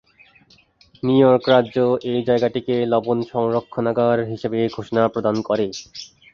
New 1.03 1.17
York 1.21 1.45
রাজ্য 1.49 1.75
এ 2.05 2.23
জায়গাটিকে 2.27 2.75
লবণ 2.91 3.17
সংরক্ষণাগার 3.31 4.17
হিসাবে 4.31 4.59
ঘোষণা 4.75 5.01
প্রদান 5.13 5.35
করে। 5.49 5.65